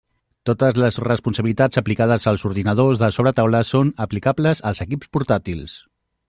[0.49, 5.79] Totes les responsabilitats aplicables als ordinadors de sobretaula són aplicables als equips portàtils.